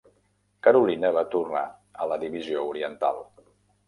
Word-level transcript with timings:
Carolina 0.67 1.11
va 1.17 1.23
tornar 1.35 1.61
a 2.05 2.07
la 2.13 2.17
Divisió 2.23 2.65
Oriental. 2.71 3.21